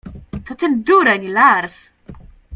—To 0.45 0.53
ten 0.59 0.73
dureń 0.87 1.27
Lars! 1.35 1.77